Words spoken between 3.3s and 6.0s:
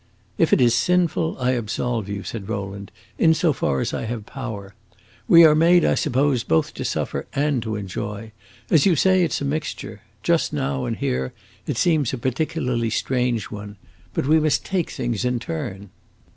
so far as I have power. We are made, I